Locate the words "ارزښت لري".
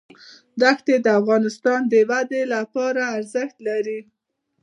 3.17-3.99